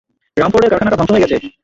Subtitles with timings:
[0.37, 1.35] রামফোর্ডের কারখানাটা ধ্বংস হয়ে গেছে!